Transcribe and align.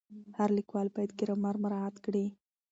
هر 0.37 0.49
لیکوال 0.57 0.87
باید 0.95 1.11
ګرامر 1.19 1.55
مراعت 1.63 1.95
کړي. 2.05 2.25